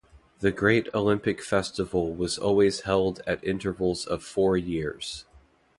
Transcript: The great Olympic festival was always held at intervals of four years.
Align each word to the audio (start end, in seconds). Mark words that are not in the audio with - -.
The 0.39 0.51
great 0.51 0.91
Olympic 0.95 1.43
festival 1.43 2.15
was 2.15 2.39
always 2.39 2.79
held 2.81 3.21
at 3.27 3.43
intervals 3.43 4.07
of 4.07 4.23
four 4.23 4.57
years. 4.57 5.25